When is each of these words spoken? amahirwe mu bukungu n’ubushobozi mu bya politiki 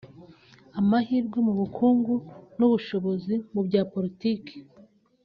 amahirwe 0.79 1.37
mu 1.45 1.53
bukungu 1.59 2.13
n’ubushobozi 2.57 3.33
mu 3.53 3.61
bya 3.67 3.81
politiki 3.93 4.55